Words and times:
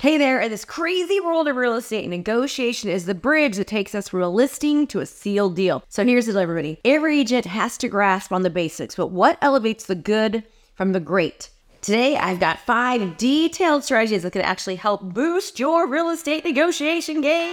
Hey 0.00 0.16
there, 0.16 0.40
in 0.40 0.50
this 0.50 0.64
crazy 0.64 1.20
world 1.20 1.46
of 1.46 1.56
real 1.56 1.74
estate, 1.74 2.08
negotiation 2.08 2.88
is 2.88 3.04
the 3.04 3.14
bridge 3.14 3.56
that 3.56 3.66
takes 3.66 3.94
us 3.94 4.08
from 4.08 4.22
a 4.22 4.30
listing 4.30 4.86
to 4.86 5.00
a 5.00 5.04
sealed 5.04 5.56
deal. 5.56 5.84
So 5.90 6.06
here's 6.06 6.26
it, 6.26 6.36
everybody. 6.36 6.80
Every 6.86 7.20
agent 7.20 7.44
has 7.44 7.76
to 7.76 7.88
grasp 7.88 8.32
on 8.32 8.40
the 8.40 8.48
basics, 8.48 8.94
but 8.94 9.08
what 9.08 9.36
elevates 9.42 9.84
the 9.84 9.94
good 9.94 10.44
from 10.74 10.92
the 10.92 11.00
great? 11.00 11.50
Today, 11.82 12.16
I've 12.16 12.40
got 12.40 12.60
five 12.60 13.18
detailed 13.18 13.84
strategies 13.84 14.22
that 14.22 14.32
can 14.32 14.40
actually 14.40 14.76
help 14.76 15.02
boost 15.02 15.60
your 15.60 15.86
real 15.86 16.08
estate 16.08 16.46
negotiation 16.46 17.20
game. 17.20 17.52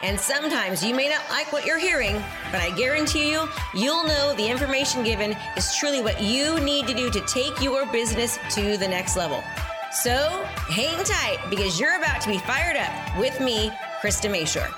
And 0.00 0.18
sometimes 0.18 0.84
you 0.84 0.94
may 0.94 1.08
not 1.08 1.28
like 1.28 1.52
what 1.52 1.66
you're 1.66 1.78
hearing, 1.78 2.22
but 2.52 2.60
I 2.60 2.70
guarantee 2.76 3.32
you, 3.32 3.48
you'll 3.74 4.04
know 4.04 4.32
the 4.34 4.48
information 4.48 5.02
given 5.02 5.36
is 5.56 5.74
truly 5.74 6.00
what 6.00 6.22
you 6.22 6.60
need 6.60 6.86
to 6.86 6.94
do 6.94 7.10
to 7.10 7.20
take 7.22 7.60
your 7.60 7.84
business 7.86 8.38
to 8.54 8.76
the 8.76 8.86
next 8.86 9.16
level. 9.16 9.42
So 9.90 10.44
hang 10.68 11.02
tight 11.02 11.38
because 11.50 11.80
you're 11.80 11.96
about 11.96 12.20
to 12.20 12.28
be 12.28 12.38
fired 12.38 12.76
up 12.76 13.18
with 13.18 13.40
me, 13.40 13.70
Krista 14.00 14.30
Mashore. 14.30 14.72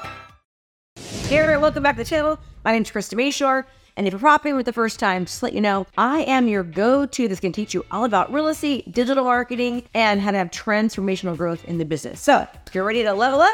Hey, 1.28 1.38
everyone, 1.38 1.62
welcome 1.62 1.82
back 1.82 1.96
to 1.96 2.02
the 2.02 2.08
channel. 2.08 2.38
My 2.64 2.72
name 2.72 2.82
is 2.82 2.90
Krista 2.90 3.14
Mashore. 3.14 3.66
And 3.98 4.06
if 4.06 4.12
you're 4.12 4.20
popping 4.20 4.56
with 4.56 4.64
the 4.64 4.72
first 4.72 4.98
time, 4.98 5.26
just 5.26 5.42
let 5.42 5.52
you 5.52 5.60
know, 5.60 5.86
I 5.98 6.22
am 6.22 6.48
your 6.48 6.62
go-to 6.62 7.28
that's 7.28 7.40
going 7.40 7.52
to 7.52 7.60
teach 7.60 7.74
you 7.74 7.84
all 7.90 8.04
about 8.04 8.32
real 8.32 8.48
estate, 8.48 8.90
digital 8.90 9.24
marketing, 9.24 9.82
and 9.92 10.22
how 10.22 10.30
to 10.30 10.38
have 10.38 10.50
transformational 10.50 11.36
growth 11.36 11.62
in 11.66 11.76
the 11.76 11.84
business. 11.84 12.20
So 12.20 12.46
if 12.66 12.74
you're 12.74 12.84
ready 12.84 13.02
to 13.02 13.12
level 13.12 13.42
up 13.42 13.52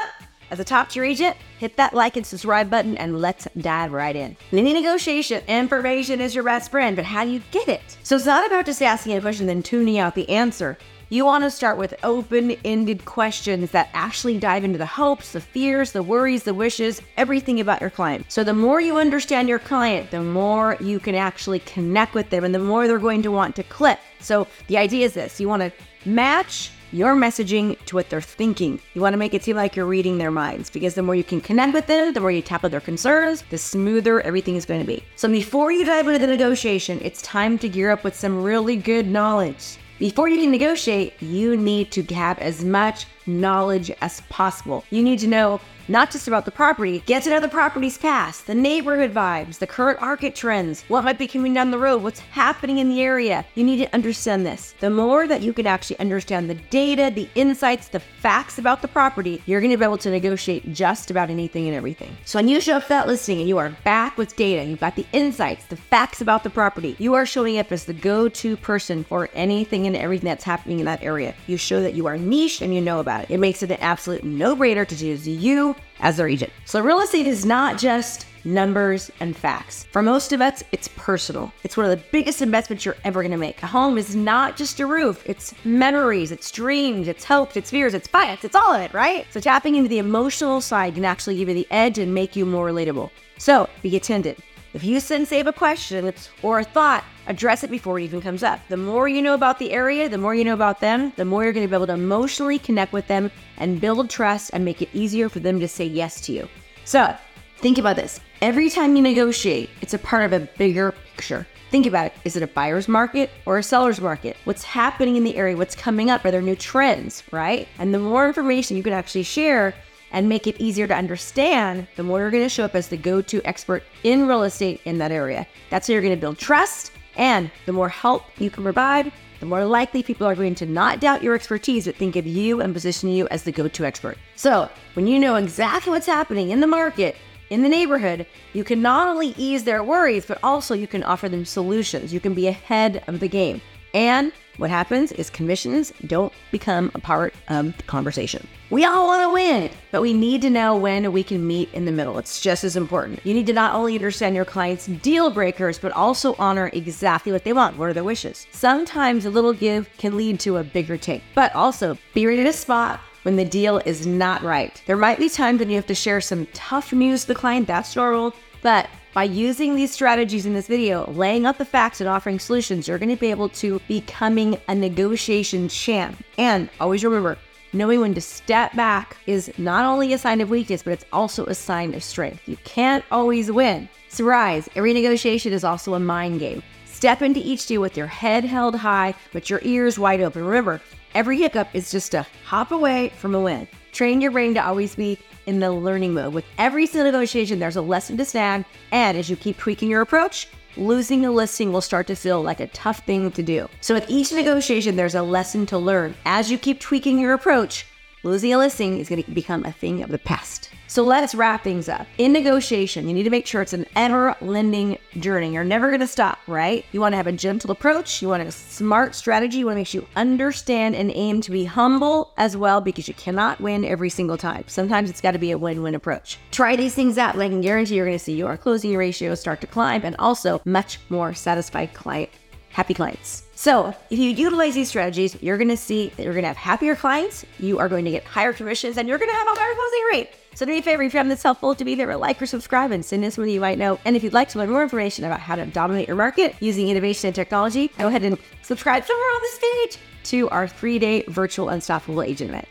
as 0.50 0.60
a 0.60 0.64
top 0.64 0.88
tier 0.88 1.04
agent, 1.04 1.36
hit 1.58 1.76
that 1.76 1.94
like 1.94 2.16
and 2.16 2.26
subscribe 2.26 2.70
button 2.70 2.96
and 2.96 3.20
let's 3.20 3.48
dive 3.58 3.92
right 3.92 4.16
in. 4.16 4.36
In 4.52 4.58
any 4.58 4.72
negotiation, 4.72 5.42
information 5.46 6.20
is 6.20 6.34
your 6.34 6.44
best 6.44 6.70
friend, 6.70 6.96
but 6.96 7.04
how 7.04 7.24
do 7.24 7.30
you 7.30 7.42
get 7.50 7.68
it? 7.68 7.96
So 8.02 8.16
it's 8.16 8.26
not 8.26 8.46
about 8.46 8.66
just 8.66 8.82
asking 8.82 9.16
a 9.16 9.20
question 9.20 9.48
and 9.48 9.58
then 9.58 9.62
tuning 9.62 9.98
out 9.98 10.14
the 10.14 10.28
answer. 10.28 10.78
You 11.08 11.24
want 11.24 11.44
to 11.44 11.52
start 11.52 11.78
with 11.78 11.94
open 12.02 12.50
ended 12.64 13.04
questions 13.04 13.70
that 13.70 13.90
actually 13.92 14.38
dive 14.38 14.64
into 14.64 14.76
the 14.76 14.86
hopes, 14.86 15.32
the 15.32 15.40
fears, 15.40 15.92
the 15.92 16.02
worries, 16.02 16.42
the 16.42 16.52
wishes, 16.52 17.00
everything 17.16 17.60
about 17.60 17.80
your 17.80 17.90
client. 17.90 18.26
So, 18.28 18.42
the 18.42 18.52
more 18.52 18.80
you 18.80 18.96
understand 18.96 19.48
your 19.48 19.60
client, 19.60 20.10
the 20.10 20.22
more 20.22 20.76
you 20.80 20.98
can 20.98 21.14
actually 21.14 21.60
connect 21.60 22.14
with 22.14 22.30
them 22.30 22.42
and 22.42 22.52
the 22.52 22.58
more 22.58 22.88
they're 22.88 22.98
going 22.98 23.22
to 23.22 23.30
want 23.30 23.54
to 23.54 23.62
click. 23.62 24.00
So, 24.18 24.48
the 24.66 24.78
idea 24.78 25.06
is 25.06 25.14
this 25.14 25.38
you 25.38 25.48
want 25.48 25.62
to 25.62 25.72
match 26.08 26.72
your 26.92 27.14
messaging 27.14 27.82
to 27.86 27.94
what 27.94 28.10
they're 28.10 28.20
thinking. 28.20 28.80
You 28.94 29.00
want 29.00 29.14
to 29.14 29.18
make 29.18 29.34
it 29.34 29.44
seem 29.44 29.56
like 29.56 29.76
you're 29.76 29.86
reading 29.86 30.18
their 30.18 30.30
minds 30.30 30.70
because 30.70 30.94
the 30.94 31.02
more 31.02 31.14
you 31.14 31.24
can 31.24 31.40
connect 31.40 31.74
with 31.74 31.86
them, 31.86 32.12
the 32.12 32.20
more 32.20 32.30
you 32.30 32.42
tap 32.42 32.64
on 32.64 32.70
their 32.70 32.80
concerns, 32.80 33.42
the 33.50 33.58
smoother 33.58 34.20
everything 34.20 34.56
is 34.56 34.64
going 34.64 34.80
to 34.80 34.86
be. 34.86 35.04
So, 35.16 35.28
before 35.28 35.72
you 35.72 35.84
dive 35.84 36.06
into 36.06 36.18
the 36.18 36.26
negotiation, 36.26 37.00
it's 37.02 37.22
time 37.22 37.58
to 37.58 37.68
gear 37.68 37.90
up 37.90 38.04
with 38.04 38.14
some 38.14 38.42
really 38.42 38.76
good 38.76 39.06
knowledge. 39.06 39.78
Before 39.98 40.28
you 40.28 40.38
can 40.38 40.50
negotiate, 40.50 41.20
you 41.22 41.56
need 41.56 41.90
to 41.92 42.02
have 42.14 42.38
as 42.38 42.62
much 42.62 43.06
knowledge 43.26 43.90
as 44.00 44.20
possible. 44.28 44.84
You 44.90 45.02
need 45.02 45.18
to 45.20 45.26
know 45.26 45.60
not 45.88 46.10
just 46.10 46.26
about 46.26 46.44
the 46.44 46.50
property, 46.50 47.00
get 47.06 47.22
to 47.22 47.30
know 47.30 47.38
the 47.38 47.48
property's 47.48 47.96
past, 47.96 48.46
the 48.46 48.54
neighborhood 48.54 49.14
vibes, 49.14 49.58
the 49.58 49.66
current 49.66 50.00
market 50.00 50.34
trends, 50.34 50.82
what 50.88 51.04
might 51.04 51.18
be 51.18 51.28
coming 51.28 51.54
down 51.54 51.70
the 51.70 51.78
road, 51.78 52.02
what's 52.02 52.18
happening 52.18 52.78
in 52.78 52.88
the 52.88 53.00
area. 53.00 53.44
You 53.54 53.62
need 53.62 53.78
to 53.78 53.94
understand 53.94 54.44
this. 54.44 54.74
The 54.80 54.90
more 54.90 55.28
that 55.28 55.42
you 55.42 55.52
can 55.52 55.66
actually 55.66 55.98
understand 56.00 56.50
the 56.50 56.54
data, 56.54 57.12
the 57.14 57.28
insights, 57.36 57.88
the 57.88 58.00
facts 58.00 58.58
about 58.58 58.82
the 58.82 58.88
property, 58.88 59.40
you're 59.46 59.60
going 59.60 59.70
to 59.70 59.76
be 59.76 59.84
able 59.84 59.98
to 59.98 60.10
negotiate 60.10 60.72
just 60.72 61.10
about 61.10 61.30
anything 61.30 61.68
and 61.68 61.76
everything. 61.76 62.16
So 62.24 62.38
when 62.38 62.48
you 62.48 62.60
show 62.60 62.78
up 62.78 62.84
for 62.84 62.88
that 62.90 63.06
listing 63.06 63.38
and 63.38 63.48
you 63.48 63.58
are 63.58 63.70
back 63.84 64.18
with 64.18 64.34
data, 64.34 64.64
you've 64.64 64.80
got 64.80 64.96
the 64.96 65.06
insights, 65.12 65.66
the 65.66 65.76
facts 65.76 66.20
about 66.20 66.42
the 66.42 66.50
property, 66.50 66.96
you 66.98 67.14
are 67.14 67.26
showing 67.26 67.58
up 67.58 67.70
as 67.70 67.84
the 67.84 67.94
go-to 67.94 68.56
person 68.56 69.04
for 69.04 69.30
anything 69.34 69.86
and 69.86 69.94
everything 69.94 70.28
that's 70.28 70.44
happening 70.44 70.80
in 70.80 70.86
that 70.86 71.02
area. 71.04 71.34
You 71.46 71.56
show 71.56 71.80
that 71.82 71.94
you 71.94 72.06
are 72.06 72.16
niche 72.16 72.60
and 72.60 72.74
you 72.74 72.80
know 72.80 72.98
about 72.98 73.15
it. 73.22 73.38
Makes 73.38 73.62
it 73.62 73.70
an 73.70 73.78
absolute 73.80 74.24
no-brainer 74.24 74.86
to 74.86 74.96
choose 74.96 75.26
you 75.26 75.74
as 76.00 76.16
their 76.16 76.28
agent. 76.28 76.52
So 76.64 76.80
real 76.80 77.00
estate 77.00 77.26
is 77.26 77.44
not 77.44 77.78
just 77.78 78.26
numbers 78.44 79.10
and 79.18 79.36
facts. 79.36 79.84
For 79.90 80.02
most 80.02 80.32
of 80.32 80.40
us, 80.40 80.62
it's 80.70 80.88
personal. 80.96 81.52
It's 81.64 81.76
one 81.76 81.86
of 81.86 81.90
the 81.90 82.04
biggest 82.12 82.42
investments 82.42 82.84
you're 82.84 82.96
ever 83.02 83.22
going 83.22 83.32
to 83.32 83.36
make. 83.36 83.62
A 83.62 83.66
home 83.66 83.98
is 83.98 84.14
not 84.14 84.56
just 84.56 84.78
a 84.78 84.86
roof. 84.86 85.22
It's 85.26 85.52
memories, 85.64 86.30
it's 86.30 86.50
dreams, 86.52 87.08
it's 87.08 87.24
hopes, 87.24 87.56
it's 87.56 87.70
fears, 87.70 87.92
it's 87.92 88.06
fights, 88.06 88.44
it's 88.44 88.54
all 88.54 88.72
of 88.72 88.80
it, 88.80 88.94
right? 88.94 89.26
So 89.32 89.40
tapping 89.40 89.74
into 89.74 89.88
the 89.88 89.98
emotional 89.98 90.60
side 90.60 90.94
can 90.94 91.04
actually 91.04 91.36
give 91.36 91.48
you 91.48 91.54
the 91.54 91.66
edge 91.72 91.98
and 91.98 92.14
make 92.14 92.36
you 92.36 92.46
more 92.46 92.68
relatable. 92.68 93.10
So 93.38 93.68
be 93.82 93.96
attentive. 93.96 94.38
If 94.76 94.84
you 94.84 95.00
send 95.00 95.26
save 95.26 95.46
a 95.46 95.54
question 95.54 96.12
or 96.42 96.58
a 96.58 96.64
thought, 96.64 97.02
address 97.28 97.64
it 97.64 97.70
before 97.70 97.98
it 97.98 98.04
even 98.04 98.20
comes 98.20 98.42
up. 98.42 98.60
The 98.68 98.76
more 98.76 99.08
you 99.08 99.22
know 99.22 99.32
about 99.32 99.58
the 99.58 99.72
area, 99.72 100.06
the 100.06 100.18
more 100.18 100.34
you 100.34 100.44
know 100.44 100.52
about 100.52 100.80
them, 100.80 101.14
the 101.16 101.24
more 101.24 101.44
you're 101.44 101.54
going 101.54 101.64
to 101.64 101.70
be 101.70 101.74
able 101.74 101.86
to 101.86 101.94
emotionally 101.94 102.58
connect 102.58 102.92
with 102.92 103.06
them 103.06 103.30
and 103.56 103.80
build 103.80 104.10
trust 104.10 104.50
and 104.52 104.66
make 104.66 104.82
it 104.82 104.90
easier 104.92 105.30
for 105.30 105.40
them 105.40 105.58
to 105.60 105.66
say 105.66 105.86
yes 105.86 106.20
to 106.26 106.32
you. 106.32 106.46
So 106.84 107.16
think 107.56 107.78
about 107.78 107.96
this. 107.96 108.20
Every 108.42 108.68
time 108.68 108.94
you 108.96 109.00
negotiate, 109.00 109.70
it's 109.80 109.94
a 109.94 109.98
part 109.98 110.24
of 110.24 110.34
a 110.34 110.40
bigger 110.58 110.92
picture. 110.92 111.46
Think 111.70 111.86
about 111.86 112.08
it. 112.08 112.12
Is 112.26 112.36
it 112.36 112.42
a 112.42 112.46
buyer's 112.46 112.86
market 112.86 113.30
or 113.46 113.56
a 113.56 113.62
seller's 113.62 113.98
market? 113.98 114.36
What's 114.44 114.62
happening 114.62 115.16
in 115.16 115.24
the 115.24 115.36
area? 115.36 115.56
What's 115.56 115.74
coming 115.74 116.10
up? 116.10 116.22
Are 116.26 116.30
there 116.30 116.42
new 116.42 116.54
trends, 116.54 117.22
right? 117.32 117.66
And 117.78 117.94
the 117.94 117.98
more 117.98 118.28
information 118.28 118.76
you 118.76 118.82
can 118.82 118.92
actually 118.92 119.22
share, 119.22 119.72
and 120.16 120.30
make 120.30 120.46
it 120.46 120.58
easier 120.58 120.86
to 120.86 120.94
understand, 120.94 121.86
the 121.96 122.02
more 122.02 122.20
you're 122.20 122.30
going 122.30 122.42
to 122.42 122.48
show 122.48 122.64
up 122.64 122.74
as 122.74 122.88
the 122.88 122.96
go 122.96 123.20
to 123.20 123.42
expert 123.44 123.82
in 124.02 124.26
real 124.26 124.44
estate 124.44 124.80
in 124.86 124.96
that 124.96 125.12
area. 125.12 125.46
That's 125.68 125.86
how 125.86 125.92
you're 125.92 126.00
going 126.00 126.14
to 126.14 126.20
build 126.20 126.38
trust. 126.38 126.90
And 127.16 127.50
the 127.66 127.74
more 127.74 127.90
help 127.90 128.22
you 128.38 128.48
can 128.48 128.62
provide, 128.62 129.12
the 129.40 129.46
more 129.46 129.66
likely 129.66 130.02
people 130.02 130.26
are 130.26 130.34
going 130.34 130.54
to 130.54 130.64
not 130.64 131.00
doubt 131.00 131.22
your 131.22 131.34
expertise, 131.34 131.84
but 131.84 131.96
think 131.96 132.16
of 132.16 132.26
you 132.26 132.62
and 132.62 132.72
position 132.72 133.10
you 133.10 133.28
as 133.28 133.42
the 133.42 133.52
go 133.52 133.68
to 133.68 133.84
expert. 133.84 134.16
So, 134.36 134.70
when 134.94 135.06
you 135.06 135.18
know 135.18 135.34
exactly 135.34 135.90
what's 135.90 136.06
happening 136.06 136.48
in 136.48 136.60
the 136.60 136.66
market, 136.66 137.16
in 137.50 137.60
the 137.62 137.68
neighborhood, 137.68 138.26
you 138.54 138.64
can 138.64 138.80
not 138.80 139.08
only 139.08 139.34
ease 139.36 139.64
their 139.64 139.84
worries, 139.84 140.24
but 140.24 140.38
also 140.42 140.72
you 140.72 140.86
can 140.86 141.02
offer 141.02 141.28
them 141.28 141.44
solutions. 141.44 142.10
You 142.10 142.20
can 142.20 142.32
be 142.32 142.46
ahead 142.46 143.04
of 143.06 143.20
the 143.20 143.28
game. 143.28 143.60
And 143.92 144.32
what 144.56 144.70
happens 144.70 145.12
is 145.12 145.30
commissions 145.30 145.92
don't 146.06 146.32
become 146.50 146.90
a 146.94 146.98
part 146.98 147.34
of 147.48 147.76
the 147.76 147.82
conversation. 147.84 148.46
We 148.70 148.84
all 148.84 149.06
want 149.06 149.22
to 149.22 149.32
win, 149.32 149.70
but 149.92 150.02
we 150.02 150.12
need 150.12 150.42
to 150.42 150.50
know 150.50 150.76
when 150.76 151.12
we 151.12 151.22
can 151.22 151.46
meet 151.46 151.72
in 151.72 151.84
the 151.84 151.92
middle. 151.92 152.18
It's 152.18 152.40
just 152.40 152.64
as 152.64 152.76
important. 152.76 153.20
You 153.24 153.32
need 153.32 153.46
to 153.46 153.52
not 153.52 153.74
only 153.74 153.94
understand 153.94 154.34
your 154.34 154.44
client's 154.44 154.86
deal 154.86 155.30
breakers, 155.30 155.78
but 155.78 155.92
also 155.92 156.34
honor 156.38 156.70
exactly 156.72 157.30
what 157.32 157.44
they 157.44 157.52
want. 157.52 157.78
What 157.78 157.90
are 157.90 157.92
their 157.92 158.02
wishes? 158.02 158.46
Sometimes 158.50 159.24
a 159.24 159.30
little 159.30 159.52
give 159.52 159.88
can 159.98 160.16
lead 160.16 160.40
to 160.40 160.56
a 160.56 160.64
bigger 160.64 160.96
take, 160.96 161.22
but 161.34 161.54
also 161.54 161.96
be 162.12 162.26
ready 162.26 162.42
to 162.42 162.52
spot 162.52 163.00
when 163.22 163.36
the 163.36 163.44
deal 163.44 163.78
is 163.78 164.06
not 164.06 164.42
right. 164.42 164.82
There 164.86 164.96
might 164.96 165.18
be 165.18 165.28
times 165.28 165.60
when 165.60 165.68
you 165.68 165.76
have 165.76 165.86
to 165.86 165.94
share 165.94 166.20
some 166.20 166.46
tough 166.54 166.92
news 166.92 167.22
to 167.22 167.28
the 167.28 167.34
client, 167.34 167.66
that's 167.66 167.94
normal, 167.94 168.34
but 168.62 168.88
by 169.16 169.24
using 169.24 169.74
these 169.74 169.90
strategies 169.90 170.44
in 170.44 170.52
this 170.52 170.66
video, 170.66 171.10
laying 171.12 171.46
out 171.46 171.56
the 171.56 171.64
facts 171.64 172.02
and 172.02 172.08
offering 172.08 172.38
solutions, 172.38 172.86
you're 172.86 172.98
going 172.98 173.08
to 173.08 173.16
be 173.16 173.30
able 173.30 173.48
to 173.48 173.80
becoming 173.88 174.60
a 174.68 174.74
negotiation 174.74 175.70
champ. 175.70 176.22
And 176.36 176.68
always 176.80 177.02
remember, 177.02 177.38
knowing 177.72 178.02
when 178.02 178.12
to 178.12 178.20
step 178.20 178.76
back 178.76 179.16
is 179.26 179.50
not 179.56 179.86
only 179.86 180.12
a 180.12 180.18
sign 180.18 180.42
of 180.42 180.50
weakness, 180.50 180.82
but 180.82 180.92
it's 180.92 181.06
also 181.14 181.46
a 181.46 181.54
sign 181.54 181.94
of 181.94 182.04
strength. 182.04 182.46
You 182.46 182.58
can't 182.64 183.02
always 183.10 183.50
win. 183.50 183.88
So 184.10 184.26
rise, 184.26 184.68
every 184.76 184.92
negotiation 184.92 185.54
is 185.54 185.64
also 185.64 185.94
a 185.94 185.98
mind 185.98 186.38
game. 186.40 186.62
Step 186.84 187.22
into 187.22 187.40
each 187.40 187.64
deal 187.64 187.80
with 187.80 187.96
your 187.96 188.08
head 188.08 188.44
held 188.44 188.76
high, 188.76 189.14
but 189.32 189.48
your 189.48 189.60
ears 189.62 189.98
wide 189.98 190.20
open. 190.20 190.44
Remember, 190.44 190.78
every 191.14 191.38
hiccup 191.38 191.68
is 191.72 191.90
just 191.90 192.12
a 192.12 192.26
hop 192.44 192.70
away 192.70 193.14
from 193.16 193.34
a 193.34 193.40
win. 193.40 193.66
Train 193.96 194.20
your 194.20 194.30
brain 194.30 194.52
to 194.52 194.62
always 194.62 194.94
be 194.94 195.18
in 195.46 195.58
the 195.58 195.72
learning 195.72 196.12
mode. 196.12 196.34
With 196.34 196.44
every 196.58 196.84
single 196.84 197.10
negotiation, 197.10 197.58
there's 197.58 197.76
a 197.76 197.80
lesson 197.80 198.18
to 198.18 198.26
snag. 198.26 198.66
And 198.92 199.16
as 199.16 199.30
you 199.30 199.36
keep 199.36 199.56
tweaking 199.56 199.88
your 199.88 200.02
approach, 200.02 200.48
losing 200.76 201.24
a 201.24 201.30
listing 201.30 201.72
will 201.72 201.80
start 201.80 202.06
to 202.08 202.14
feel 202.14 202.42
like 202.42 202.60
a 202.60 202.66
tough 202.66 203.06
thing 203.06 203.30
to 203.30 203.42
do. 203.42 203.70
So 203.80 203.94
with 203.94 204.04
each 204.10 204.32
negotiation, 204.32 204.96
there's 204.96 205.14
a 205.14 205.22
lesson 205.22 205.64
to 205.68 205.78
learn. 205.78 206.14
As 206.26 206.50
you 206.50 206.58
keep 206.58 206.78
tweaking 206.78 207.18
your 207.18 207.32
approach, 207.32 207.86
losing 208.26 208.52
a 208.52 208.58
listing 208.58 208.98
is 208.98 209.08
going 209.08 209.22
to 209.22 209.30
become 209.30 209.64
a 209.64 209.72
thing 209.72 210.02
of 210.02 210.10
the 210.10 210.18
past. 210.18 210.70
So 210.88 211.02
let's 211.02 211.34
wrap 211.34 211.64
things 211.64 211.88
up. 211.88 212.06
In 212.18 212.32
negotiation, 212.32 213.08
you 213.08 213.14
need 213.14 213.24
to 213.24 213.30
make 213.30 213.46
sure 213.46 213.60
it's 213.60 213.72
an 213.72 213.86
ever 213.96 214.36
lending 214.40 214.98
journey. 215.18 215.52
You're 215.52 215.64
never 215.64 215.88
going 215.88 216.00
to 216.00 216.06
stop, 216.06 216.38
right? 216.46 216.84
You 216.92 217.00
want 217.00 217.12
to 217.12 217.16
have 217.16 217.26
a 217.26 217.32
gentle 217.32 217.70
approach. 217.70 218.22
You 218.22 218.28
want 218.28 218.42
a 218.44 218.52
smart 218.52 219.14
strategy. 219.14 219.58
You 219.58 219.66
want 219.66 219.76
to 219.76 219.80
make 219.80 219.86
sure 219.88 220.02
you 220.02 220.08
understand 220.14 220.94
and 220.94 221.10
aim 221.12 221.40
to 221.40 221.50
be 221.50 221.64
humble 221.64 222.32
as 222.36 222.56
well 222.56 222.80
because 222.80 223.08
you 223.08 223.14
cannot 223.14 223.60
win 223.60 223.84
every 223.84 224.10
single 224.10 224.36
time. 224.36 224.64
Sometimes 224.68 225.10
it's 225.10 225.20
got 225.20 225.32
to 225.32 225.38
be 225.38 225.50
a 225.50 225.58
win 225.58 225.82
win 225.82 225.94
approach. 225.94 226.38
Try 226.50 226.76
these 226.76 226.94
things 226.94 227.18
out, 227.18 227.36
I 227.36 227.48
can 227.48 227.60
guarantee 227.60 227.96
you're 227.96 228.06
going 228.06 228.18
to 228.18 228.24
see 228.24 228.36
your 228.36 228.56
closing 228.56 228.96
ratio 228.96 229.34
start 229.34 229.60
to 229.62 229.66
climb 229.66 230.02
and 230.04 230.16
also 230.18 230.60
much 230.64 230.98
more 231.08 231.34
satisfied 231.34 231.94
client 231.94 232.30
happy 232.76 232.92
clients. 232.92 233.44
So, 233.54 233.94
if 234.10 234.18
you 234.18 234.28
utilize 234.28 234.74
these 234.74 234.90
strategies, 234.90 235.34
you're 235.42 235.56
going 235.56 235.70
to 235.70 235.78
see 235.78 236.12
that 236.16 236.22
you're 236.22 236.34
going 236.34 236.42
to 236.42 236.48
have 236.48 236.58
happier 236.58 236.94
clients, 236.94 237.42
you 237.58 237.78
are 237.78 237.88
going 237.88 238.04
to 238.04 238.10
get 238.10 238.22
higher 238.22 238.52
commissions, 238.52 238.98
and 238.98 239.08
you're 239.08 239.16
going 239.16 239.30
to 239.30 239.34
have 239.34 239.46
a 239.46 239.58
higher 239.58 239.74
closing 239.74 240.04
rate. 240.12 240.30
So, 240.54 240.66
do 240.66 240.72
me 240.72 240.78
a 240.78 240.82
favor 240.82 241.02
if 241.02 241.14
you 241.14 241.18
found 241.18 241.30
this 241.30 241.42
helpful, 241.42 241.74
to 241.74 241.84
be 241.86 241.94
there, 241.94 242.14
like 242.18 242.40
or 242.40 242.44
subscribe 242.44 242.90
and 242.90 243.02
send 243.02 243.24
this 243.24 243.38
one 243.38 243.48
you 243.48 243.60
might 243.60 243.78
know. 243.78 243.98
And 244.04 244.14
if 244.14 244.22
you'd 244.22 244.34
like 244.34 244.50
to 244.50 244.58
learn 244.58 244.68
more 244.68 244.82
information 244.82 245.24
about 245.24 245.40
how 245.40 245.56
to 245.56 245.64
dominate 245.64 246.06
your 246.06 246.18
market 246.18 246.54
using 246.60 246.90
innovation 246.90 247.28
and 247.28 247.34
technology, 247.34 247.88
go 247.98 248.08
ahead 248.08 248.24
and 248.24 248.36
subscribe 248.60 249.06
somewhere 249.06 249.30
on 249.36 249.40
this 249.40 249.58
page 249.58 249.98
to 250.24 250.50
our 250.50 250.68
three 250.68 250.98
day 250.98 251.24
virtual 251.28 251.70
Unstoppable 251.70 252.22
Agent 252.22 252.50
event. 252.50 252.68